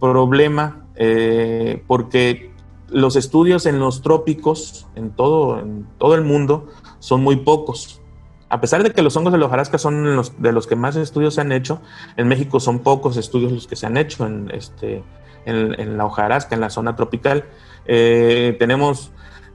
[0.00, 2.52] problema eh, porque
[2.88, 6.68] los estudios en los trópicos, en todo, en todo el mundo,
[7.02, 8.00] son muy pocos.
[8.48, 10.94] A pesar de que los hongos de la hojarasca son los, de los que más
[10.94, 11.82] estudios se han hecho,
[12.16, 15.02] en México son pocos estudios los que se han hecho en, este,
[15.44, 17.44] en, la hojarasca, en la zona tropical.
[17.86, 19.10] Eh, tenemos,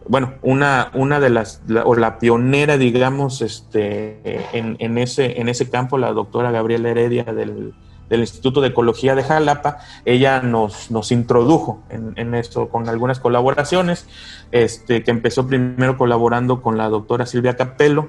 [0.10, 4.20] bueno, una, una de las, o la pionera, digamos, este,
[4.52, 7.74] en, en, ese, en ese campo, la doctora Gabriela Heredia del,
[8.10, 13.20] del Instituto de Ecología de Jalapa, ella nos, nos introdujo en, en, esto con algunas
[13.20, 14.08] colaboraciones,
[14.52, 18.08] este, que empezó primero colaborando con la doctora Silvia Capello,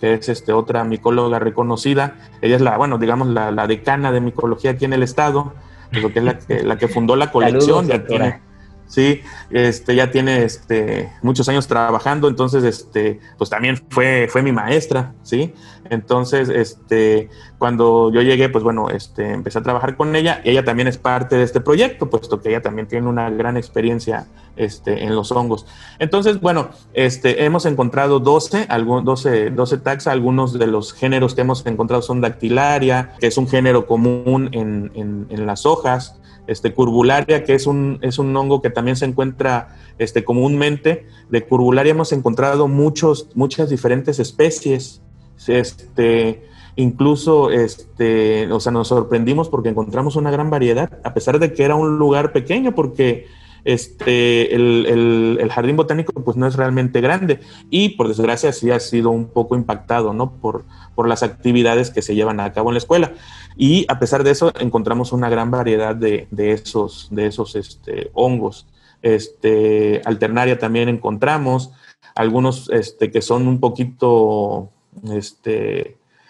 [0.00, 2.16] que es este, otra micóloga reconocida.
[2.42, 5.54] Ella es la, bueno, digamos, la, la decana de micología aquí en el estado,
[5.90, 8.40] que es la que, la que fundó la colección, ya tiene,
[8.88, 9.20] Sí,
[9.50, 15.12] este, ya tiene este, muchos años trabajando, entonces, este, pues también fue, fue mi maestra,
[15.22, 15.52] ¿sí?
[15.90, 20.64] Entonces, este, cuando yo llegué, pues bueno, este, empecé a trabajar con ella y ella
[20.64, 25.04] también es parte de este proyecto, puesto que ella también tiene una gran experiencia este,
[25.04, 25.66] en los hongos.
[25.98, 31.42] Entonces, bueno, este, hemos encontrado 12, algún, 12, 12 taxa, algunos de los géneros que
[31.42, 36.17] hemos encontrado son dactilaria, que es un género común en, en, en las hojas,
[36.48, 41.06] este, curbularia, que es un, es un hongo que también se encuentra este, comúnmente.
[41.30, 45.02] De curbularia hemos encontrado muchos, muchas diferentes especies.
[45.46, 46.42] Este,
[46.74, 51.64] incluso, este, o sea, nos sorprendimos porque encontramos una gran variedad, a pesar de que
[51.64, 53.26] era un lugar pequeño, porque
[53.68, 59.10] este, el, jardín botánico pues no es realmente grande y por desgracia sí ha sido
[59.10, 60.32] un poco impactado, ¿no?
[60.40, 63.12] Por, por las actividades que se llevan a cabo en la escuela.
[63.58, 68.10] Y a pesar de eso, encontramos una gran variedad de, de esos, de esos este,
[68.14, 68.66] hongos.
[69.02, 71.70] Este, alternaria también encontramos,
[72.14, 74.70] algunos que son un poquito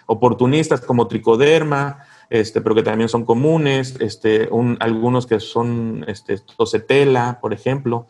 [0.06, 6.38] oportunistas como tricoderma, este, pero que también son comunes, este, un, algunos que son este,
[6.56, 8.06] tosetela, por ejemplo.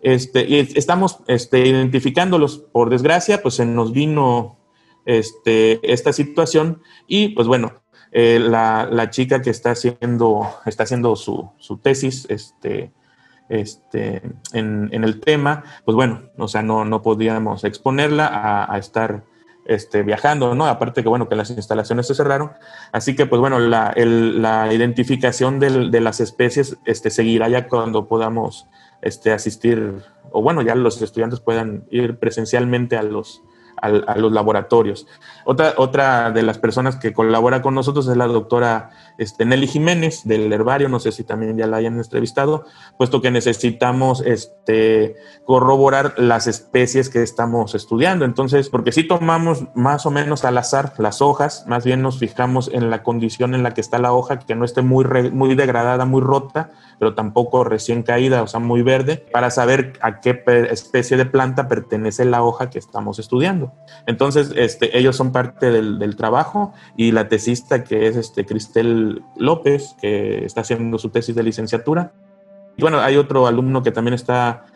[0.00, 2.58] Este, y estamos este, identificándolos.
[2.58, 4.58] Por desgracia, pues se nos vino
[5.04, 11.16] este, esta situación y pues bueno, eh, la, la, chica que está haciendo, está haciendo
[11.16, 12.92] su, su tesis este,
[13.48, 19.24] este, en, en, el tema, pues bueno, o sea, no, no podíamos exponerla a estar
[19.68, 20.66] este, viajando, ¿no?
[20.66, 22.52] Aparte que, bueno, que las instalaciones se cerraron.
[22.92, 28.66] Así que, pues bueno, la, la identificación de las especies este, seguirá ya cuando podamos
[29.02, 33.42] este, asistir, o bueno, ya los estudiantes puedan ir presencialmente a los,
[33.80, 35.06] a, los laboratorios.
[35.44, 40.22] Otra, otra de las personas que colabora con nosotros es la doctora este, Nelly Jiménez
[40.24, 42.64] del herbario, no sé si también ya la hayan entrevistado,
[42.98, 48.24] puesto que necesitamos este, corroborar las especies que estamos estudiando.
[48.24, 52.70] Entonces, porque si tomamos más o menos al azar las hojas, más bien nos fijamos
[52.72, 56.04] en la condición en la que está la hoja, que no esté muy, muy degradada,
[56.04, 61.16] muy rota, pero tampoco recién caída, o sea, muy verde, para saber a qué especie
[61.16, 63.72] de planta pertenece la hoja que estamos estudiando.
[64.06, 69.05] Entonces, este, ellos son parte del, del trabajo y la tesista que es este, Cristel
[69.36, 72.12] López, que está haciendo su tesis de licenciatura.
[72.76, 74.66] Y bueno, hay otro alumno que también está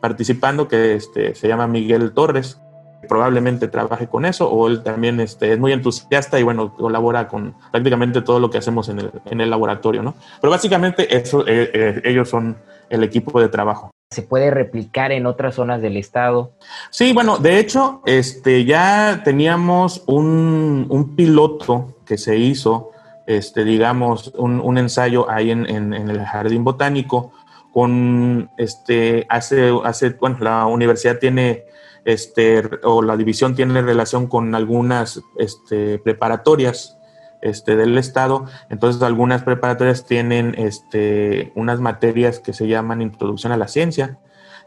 [0.00, 2.60] participando que este, se llama Miguel Torres,
[3.08, 7.54] probablemente trabaje con eso o él también este, es muy entusiasta y bueno, colabora con
[7.70, 10.14] prácticamente todo lo que hacemos en el, en el laboratorio, ¿no?
[10.40, 12.56] Pero básicamente eso, eh, eh, ellos son
[12.88, 13.90] el equipo de trabajo.
[14.12, 16.52] ¿Se puede replicar en otras zonas del estado?
[16.90, 22.90] Sí, bueno, de hecho, este, ya teníamos un, un piloto que se hizo,
[23.30, 27.32] este, digamos, un, un ensayo ahí en, en, en, el Jardín Botánico
[27.72, 31.64] con, este, hace, hace, bueno, la universidad tiene
[32.04, 36.98] este, o la división tiene relación con algunas este, preparatorias
[37.40, 38.46] este, del Estado.
[38.68, 44.18] Entonces, algunas preparatorias tienen este, unas materias que se llaman Introducción a la Ciencia.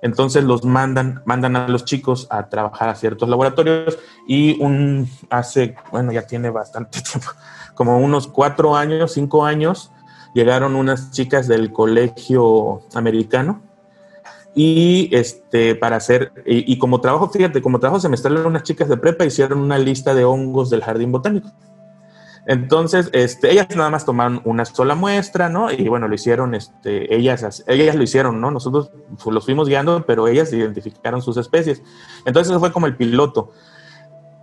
[0.03, 3.97] Entonces los mandan, mandan a los chicos a trabajar a ciertos laboratorios
[4.27, 7.31] y un hace, bueno, ya tiene bastante tiempo,
[7.73, 9.91] como unos cuatro años, cinco años,
[10.33, 13.61] llegaron unas chicas del colegio americano
[14.55, 19.25] y este, para hacer, y, como trabajo, fíjate, como trabajo semestral, unas chicas de prepa
[19.25, 21.49] hicieron una lista de hongos del jardín botánico.
[22.45, 25.71] Entonces, este, ellas nada más tomaron una sola muestra, ¿no?
[25.71, 28.51] Y bueno, lo hicieron, este, ellas, ellas lo hicieron, ¿no?
[28.51, 28.91] Nosotros
[29.25, 31.81] los fuimos guiando, pero ellas identificaron sus especies.
[32.25, 33.51] Entonces, fue como el piloto.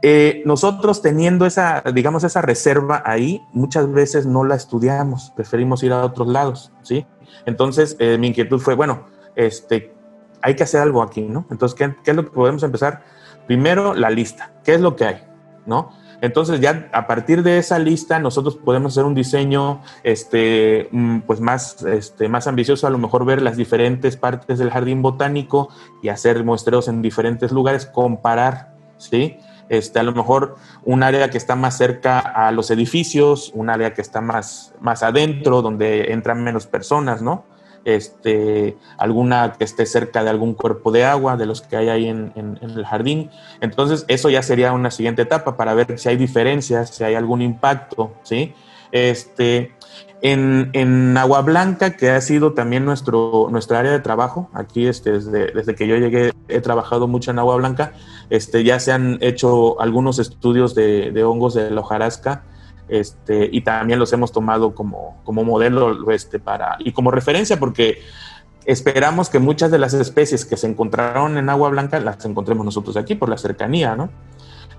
[0.03, 5.93] Eh, nosotros teniendo esa, digamos, esa reserva ahí, muchas veces no la estudiamos, preferimos ir
[5.93, 7.07] a otros lados, ¿sí?
[7.45, 9.95] Entonces, eh, mi inquietud fue, bueno, este,
[10.41, 11.47] hay que hacer algo aquí, ¿no?
[11.51, 13.03] Entonces, ¿qué, ¿qué, es lo que podemos empezar?
[13.47, 14.53] Primero, la lista.
[14.65, 15.25] ¿Qué es lo que hay?
[15.67, 15.91] ¿No?
[16.23, 21.41] Entonces, ya a partir de esa lista, nosotros podemos hacer un diseño este, mm, pues
[21.41, 25.69] más, este, más ambicioso, a lo mejor ver las diferentes partes del jardín botánico
[26.03, 29.39] y hacer muestreos en diferentes lugares, comparar, ¿sí?
[29.71, 33.95] Este, a lo mejor un área que está más cerca a los edificios, un área
[33.95, 37.45] que está más, más adentro, donde entran menos personas, ¿no?
[37.85, 42.09] este, alguna que esté cerca de algún cuerpo de agua, de los que hay ahí
[42.09, 43.31] en, en, el jardín.
[43.61, 47.43] Entonces, eso ya sería una siguiente etapa para ver si hay diferencias, si hay algún
[47.43, 48.55] impacto, ¿sí?
[48.93, 49.73] Este,
[50.23, 55.13] en, en, Agua Blanca, que ha sido también nuestro, nuestra área de trabajo, aquí este,
[55.13, 57.93] desde, desde, que yo llegué he trabajado mucho en Agua Blanca,
[58.29, 62.45] este, ya se han hecho algunos estudios de, de hongos de la hojarasca,
[62.91, 68.01] este, y también los hemos tomado como, como modelo este, para, y como referencia porque
[68.65, 72.97] esperamos que muchas de las especies que se encontraron en agua blanca las encontremos nosotros
[72.97, 74.11] aquí por la cercanía, ¿no?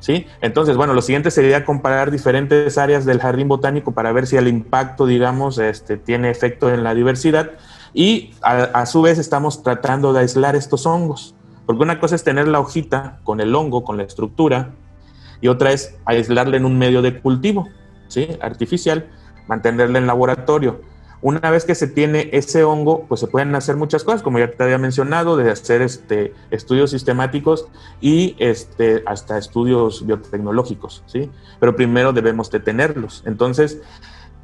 [0.01, 0.25] ¿Sí?
[0.41, 4.49] Entonces, bueno, lo siguiente sería comparar diferentes áreas del jardín botánico para ver si el
[4.49, 7.51] impacto, digamos, este, tiene efecto en la diversidad
[7.93, 11.35] y a, su vez estamos tratando de aislar estos hongos,
[11.65, 14.71] porque una cosa es tener la hojita con el hongo, con la estructura,
[15.39, 17.67] y otra es aislarla en un medio de cultivo.
[18.11, 18.27] ¿sí?
[18.41, 19.07] artificial,
[19.47, 20.81] mantenerla en laboratorio.
[21.21, 24.49] Una vez que se tiene ese hongo, pues se pueden hacer muchas cosas, como ya
[24.51, 27.67] te había mencionado, de hacer este, estudios sistemáticos
[28.01, 31.29] y este, hasta estudios biotecnológicos, ¿sí?
[31.59, 33.21] Pero primero debemos detenerlos.
[33.25, 33.81] Entonces,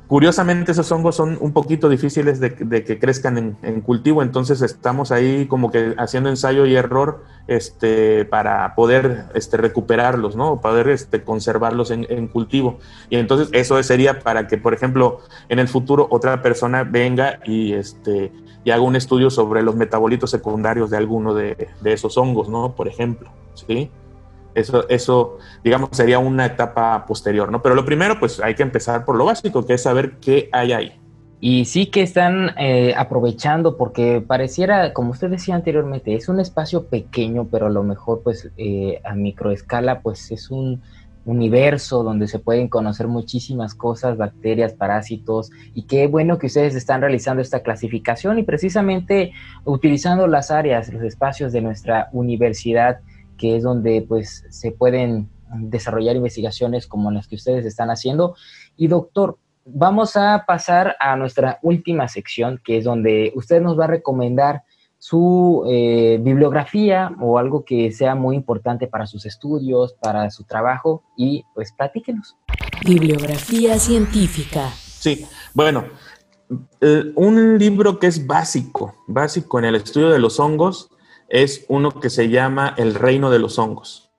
[0.08, 5.48] Curiosamente, esos hongos son un poquito difíciles de, que crezcan en, cultivo, entonces estamos ahí
[5.48, 10.62] como que haciendo ensayo y error este, para poder este, recuperarlos, ¿no?
[10.62, 12.80] Poder este, conservarlos en, cultivo.
[13.10, 17.74] Y entonces eso sería para que, por ejemplo, en el futuro otra persona venga y,
[17.74, 18.32] este,
[18.64, 22.76] y haga un estudio sobre los metabolitos secundarios de alguno de, de esos hongos, ¿no?
[22.76, 23.92] Por ejemplo, ¿sí?
[24.58, 27.62] Eso, eso, digamos, sería una etapa posterior, ¿no?
[27.62, 30.74] Pero lo primero, pues hay que empezar por lo básico, que es saber qué hay
[30.74, 31.00] ahí.
[31.40, 36.88] Y sí que están eh, aprovechando porque pareciera, como usted decía anteriormente, es un espacio
[36.88, 40.82] pequeño, pero a lo mejor pues eh, a microescala pues es un
[41.26, 47.02] universo donde se pueden conocer muchísimas cosas, bacterias, parásitos, y qué bueno que ustedes están
[47.02, 49.34] realizando esta clasificación y precisamente
[49.66, 53.02] utilizando las áreas, los espacios de nuestra universidad
[53.38, 58.36] que es donde pues se pueden desarrollar investigaciones como las que ustedes están haciendo.
[58.76, 63.86] Y doctor, vamos a pasar a nuestra última sección, que es donde usted nos va
[63.86, 64.64] a recomendar
[65.00, 71.04] su eh, bibliografía o algo que sea muy importante para sus estudios, para su trabajo
[71.16, 72.36] y pues platíquenos.
[72.86, 74.70] Bibliografía científica.
[74.72, 75.86] Sí, bueno,
[76.82, 80.90] eh, un libro que es básico, básico en el estudio de los hongos,
[81.30, 84.10] es uno que se llama El reino de los hongos,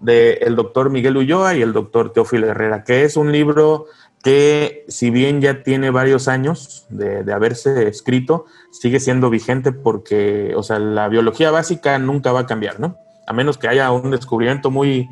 [0.00, 3.86] del doctor Miguel Ulloa y el doctor Teófilo Herrera, que es un libro
[4.22, 10.62] que si bien ya tiene varios años de, haberse escrito, sigue siendo vigente porque, o
[10.62, 12.96] sea, la biología básica nunca va a cambiar, ¿no?
[13.26, 15.08] A menos que haya un descubrimiento muy,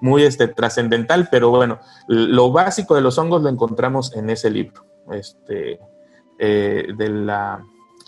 [0.00, 4.84] muy este, trascendental, pero bueno, lo básico de los hongos lo encontramos en ese libro,
[5.12, 5.80] este,
[6.38, 7.30] eh, del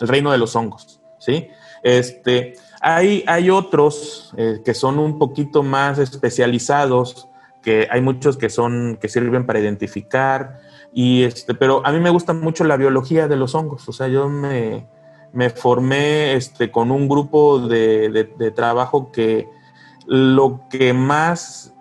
[0.01, 1.49] reino de los hongos, ¿sí?
[1.83, 7.29] Este, hay, hay otros eh, que son un poquito más especializados,
[7.63, 10.59] que hay muchos que son, que sirven para identificar,
[10.93, 14.09] y este, pero a mí me gusta mucho la biología de los hongos, o sea,
[14.09, 14.89] yo me,
[15.33, 19.49] me formé este, con un grupo de, de, trabajo que
[20.07, 21.73] lo que más,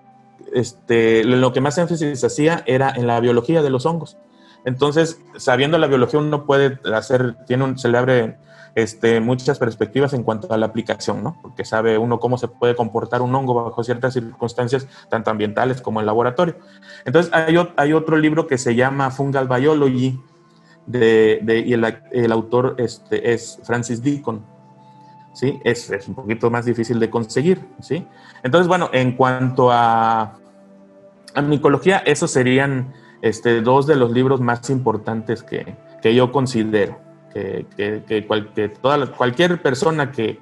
[0.54, 4.18] este, lo que más énfasis hacía era en la biología de los hongos.
[4.66, 8.38] Entonces, sabiendo la biología, uno puede hacer, tiene un, se le abre
[8.76, 11.38] este, muchas perspectivas en cuanto a la aplicación, ¿no?
[11.42, 16.00] Porque sabe uno cómo se puede comportar un hongo bajo ciertas circunstancias, tanto ambientales como
[16.00, 16.56] en laboratorio.
[17.06, 20.20] Entonces, hay, otro libro que se llama Fungal Biology,
[20.88, 24.46] y el, autor este, es Francis Deacon.
[25.34, 25.60] ¿Sí?
[25.64, 28.06] Es, un poquito más difícil de conseguir, ¿sí?
[28.44, 30.34] Entonces, bueno, en cuanto a,
[31.34, 37.66] a micología, esos serían este, dos de los libros más importantes que yo considero que,
[37.76, 40.40] que, toda cualquier persona que,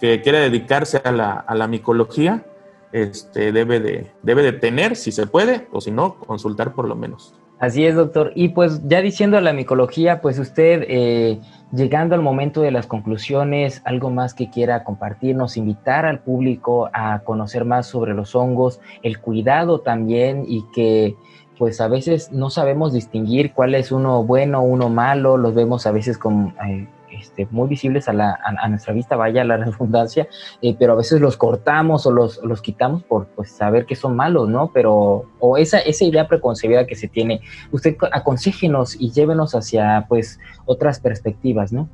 [0.00, 2.44] quiera dedicarse a la, a la micología
[2.92, 6.94] este, debe, de, debe de tener, si se puede, o si no, consultar por lo
[6.94, 7.34] menos.
[7.58, 8.32] Así es, doctor.
[8.36, 11.40] Y pues ya diciendo la micología, pues usted, eh,
[11.72, 17.20] llegando al momento de las conclusiones, algo más que quiera compartirnos, invitar al público a
[17.24, 21.16] conocer más sobre los hongos, el cuidado también y que
[21.58, 25.90] pues a veces no sabemos distinguir cuál es uno bueno, uno malo, los vemos a
[25.90, 28.38] veces como eh, este, muy visibles a, la,
[28.68, 30.28] nuestra vista, vaya la redundancia,
[30.62, 34.14] eh, pero a veces los cortamos o los, los quitamos por pues, saber que son
[34.14, 34.70] malos, ¿no?
[34.72, 37.40] Pero, o esa, esa idea preconcebida que se tiene,
[37.72, 41.88] usted aconsejenos y llévenos hacia pues otras perspectivas, ¿no?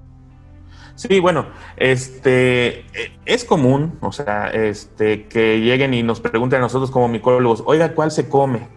[0.96, 1.46] Sí, bueno,
[1.76, 2.84] este
[3.24, 7.94] es común, o sea, este que lleguen y nos pregunten a nosotros como micólogos, oiga,
[7.94, 8.68] ¿cuál se come?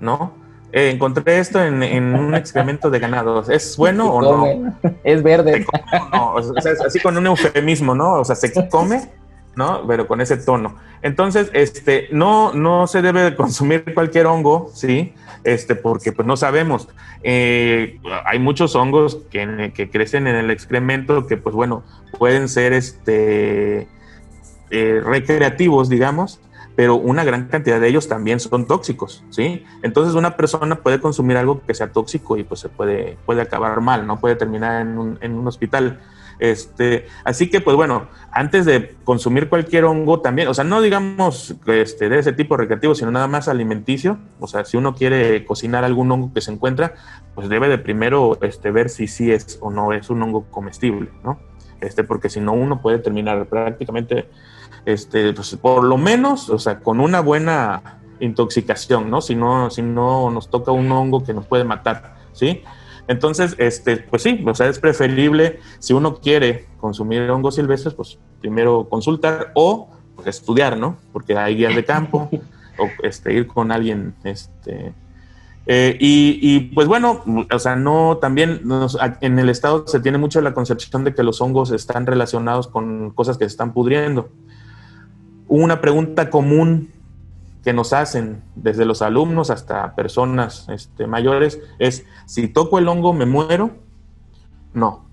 [0.00, 0.34] ¿No?
[0.72, 3.42] Eh, encontré esto en, un excremento de ganado.
[3.50, 4.74] ¿Es bueno o no?
[5.04, 5.64] Es verde.
[6.12, 8.14] O sea, así con un eufemismo, ¿no?
[8.14, 9.08] O sea, se come,
[9.54, 9.86] ¿no?
[9.86, 10.76] Pero con ese tono.
[11.02, 15.14] Entonces, este, no, no se debe consumir cualquier hongo, ¿sí?
[15.44, 16.88] Este, porque pues no sabemos.
[17.22, 21.84] Eh, hay muchos hongos que, que, crecen en el excremento que, pues bueno,
[22.18, 23.88] pueden ser este,
[24.70, 26.40] eh, recreativos, digamos,
[26.76, 29.64] pero una gran cantidad de ellos también son tóxicos, ¿sí?
[29.82, 33.80] Entonces una persona puede consumir algo que sea tóxico y pues se puede, puede acabar
[33.80, 34.20] mal, ¿no?
[34.20, 36.00] Puede terminar en un, en un hospital.
[36.38, 41.56] Este, así que, pues bueno, antes de consumir cualquier hongo también, o sea, no digamos
[41.66, 45.82] este, de ese tipo recreativo, sino nada más alimenticio, o sea, si uno quiere cocinar
[45.82, 46.94] algún hongo que se encuentra,
[47.34, 51.08] pues debe de primero este, ver si sí es o no es un hongo comestible,
[51.24, 51.40] ¿no?
[51.80, 54.28] Este, porque si no, uno puede terminar prácticamente
[54.84, 59.20] este, pues, por lo menos, o sea, con una buena intoxicación, ¿no?
[59.20, 62.62] Si no, si no nos toca un hongo que nos puede matar, ¿sí?
[63.08, 68.18] Entonces, este, pues sí, o sea, es preferible, si uno quiere consumir hongos silvestres, pues
[68.40, 70.96] primero consultar o pues, estudiar, ¿no?
[71.12, 72.28] Porque hay guías de campo,
[72.78, 74.92] o este, ir con alguien, este,
[75.68, 78.62] eh, y, y, pues bueno, o sea, no, también
[79.20, 83.10] en el estado se tiene mucho la concepción de que los hongos están relacionados con
[83.10, 84.30] cosas que se están pudriendo
[85.48, 86.92] una pregunta común
[87.62, 93.12] que nos hacen desde los alumnos hasta personas este, mayores es, si toco el hongo,
[93.12, 93.72] ¿me muero?
[94.72, 95.06] No.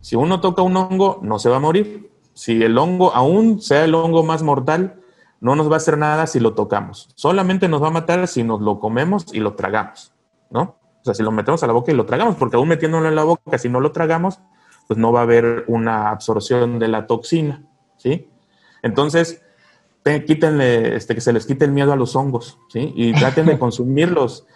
[0.00, 2.10] Si uno toca un hongo, no se va a morir.
[2.32, 5.02] Si el hongo, aún sea el hongo más mortal,
[5.40, 7.10] no nos va a hacer nada si lo tocamos.
[7.14, 10.14] Solamente nos va a matar si nos lo comemos y lo tragamos,
[10.50, 10.76] ¿no?
[11.02, 13.16] O sea, si lo metemos a la boca y lo tragamos, porque aún metiéndolo en
[13.16, 14.40] la boca, si no lo tragamos,
[14.86, 17.64] pues no va a haber una absorción de la toxina,
[17.96, 18.30] ¿sí?
[18.82, 19.41] Entonces,
[20.02, 22.92] quítenle, este, que se les quite el miedo a los hongos, ¿sí?
[22.96, 24.46] Y traten de consumirlos.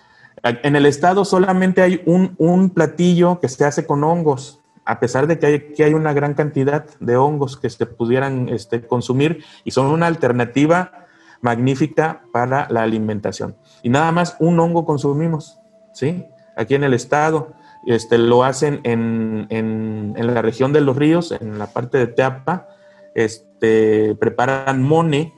[0.42, 5.26] En el estado solamente hay un, un, platillo que se hace con hongos, a pesar
[5.26, 9.42] de que hay, que hay una gran cantidad de hongos que se pudieran este, consumir
[9.64, 11.06] y son una alternativa
[11.40, 13.56] magnífica para la alimentación.
[13.82, 15.58] Y nada más un hongo consumimos,
[15.92, 16.26] ¿sí?
[16.56, 17.54] Aquí en el estado.
[17.86, 22.08] este, lo hacen en, en, en, la región de los ríos, en la parte de
[22.08, 22.68] Teapa,
[23.14, 25.32] este, preparan mone,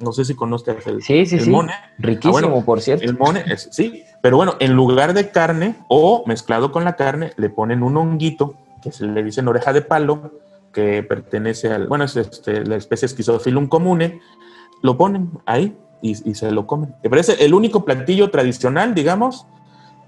[0.00, 1.50] no sé si conoces el, sí, sí, sí.
[1.50, 1.72] mone.
[1.98, 3.04] Riquísimo, ah, por cierto.
[3.04, 7.50] El mone, sí, pero bueno, en lugar de carne o mezclado con la carne, le
[7.50, 10.32] ponen un honguito que se le dicen oreja de palo,
[10.72, 14.20] que pertenece al, bueno, es este, la especie Schizophyllum comune,
[14.82, 16.94] lo ponen ahí y, se lo comen.
[17.02, 19.46] Me parece el único platillo tradicional, digamos,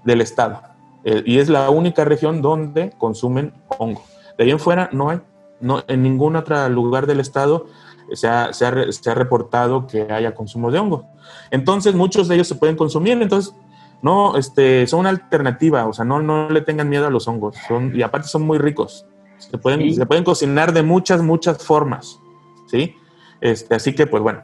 [0.05, 0.61] del estado.
[1.03, 4.03] Eh, y es la única región donde consumen hongo.
[4.37, 5.19] De ahí en fuera no hay,
[5.59, 7.67] no, en ningún otro lugar del estado
[8.13, 11.05] se ha, se, ha, se ha, reportado que haya consumo de hongo.
[11.49, 13.53] Entonces, muchos de ellos se pueden consumir, entonces,
[14.01, 17.55] no, este, son una alternativa, o sea, no, no le tengan miedo a los hongos,
[17.67, 19.05] son, y aparte son muy ricos.
[19.37, 22.19] Se pueden, se pueden cocinar de muchas, muchas formas,
[22.67, 22.95] ¿sí?
[23.41, 24.43] Este, así que, pues bueno,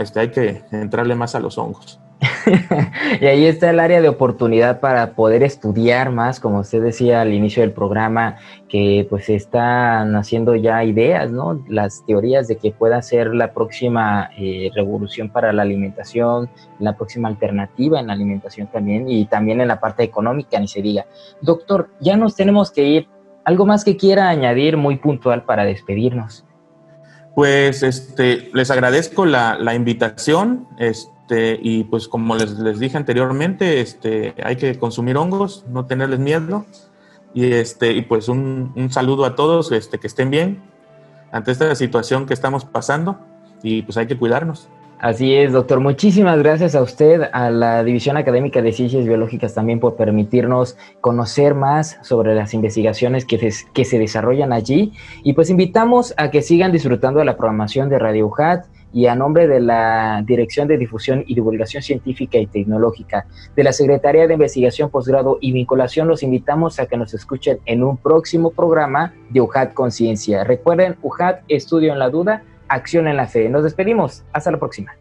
[0.00, 2.00] este, hay que entrarle más a los hongos.
[3.20, 7.32] y ahí está el área de oportunidad para poder estudiar más, como usted decía al
[7.32, 8.36] inicio del programa,
[8.68, 11.64] que pues están haciendo ya ideas, ¿no?
[11.68, 16.48] Las teorías de que pueda ser la próxima eh, revolución para la alimentación,
[16.78, 20.80] la próxima alternativa en la alimentación también y también en la parte económica, ni se
[20.80, 21.06] diga.
[21.40, 23.08] Doctor, ya nos tenemos que ir.
[23.44, 26.44] ¿Algo más que quiera añadir muy puntual para despedirnos?
[27.34, 30.68] Pues este, les agradezco la, la invitación.
[30.78, 35.86] Este, este, y pues como les, les, dije anteriormente, este, hay que consumir hongos, no
[35.86, 36.66] tenerles miedo.
[37.32, 40.62] Y, este, y pues un, un saludo a todos, este, que estén bien
[41.30, 43.18] ante esta situación que estamos pasando
[43.62, 44.68] y pues hay que cuidarnos.
[44.98, 45.80] Así es, doctor.
[45.80, 51.54] Muchísimas gracias a usted, a la División Académica de Ciencias Biológicas también por permitirnos conocer
[51.54, 54.92] más sobre las investigaciones que, que se desarrollan allí.
[55.24, 59.14] Y pues invitamos a que sigan disfrutando de la programación de Radio UJAT y a
[59.14, 63.26] nombre de la Dirección de Difusión y Divulgación Científica y Tecnológica
[63.56, 67.82] de la Secretaría de Investigación, Posgrado y Vinculación, los invitamos a que nos escuchen en
[67.82, 70.44] un próximo programa de UJAT Conciencia.
[70.44, 73.48] Recuerden, UJAT, estudio en la duda acción en la fe.
[73.48, 74.22] Nos despedimos.
[74.32, 74.92] Hasta la próxima.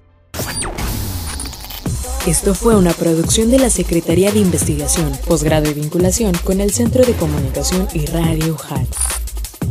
[2.28, 7.04] Esto fue una producción de la Secretaría de Investigación, Posgrado y Vinculación con el Centro
[7.04, 8.88] de Comunicación y Radio UJAT.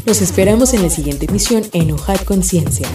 [0.04, 2.88] Los esperamos en la siguiente emisión en UJAT Conciencia.